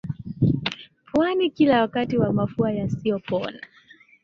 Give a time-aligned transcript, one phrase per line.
[1.13, 3.59] puani kila wakati na mafua yasiyo pona